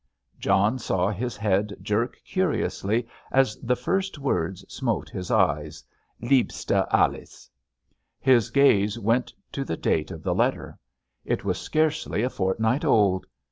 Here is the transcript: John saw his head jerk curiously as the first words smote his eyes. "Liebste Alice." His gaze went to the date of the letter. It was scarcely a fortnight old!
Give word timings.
John 0.39 0.79
saw 0.79 1.09
his 1.11 1.37
head 1.37 1.75
jerk 1.79 2.17
curiously 2.25 3.07
as 3.31 3.55
the 3.57 3.75
first 3.75 4.17
words 4.17 4.65
smote 4.67 5.11
his 5.11 5.29
eyes. 5.29 5.83
"Liebste 6.19 6.71
Alice." 6.89 7.51
His 8.19 8.49
gaze 8.49 8.97
went 8.97 9.31
to 9.51 9.63
the 9.63 9.77
date 9.77 10.09
of 10.09 10.23
the 10.23 10.33
letter. 10.33 10.79
It 11.23 11.45
was 11.45 11.59
scarcely 11.59 12.23
a 12.23 12.31
fortnight 12.31 12.83
old! 12.83 13.27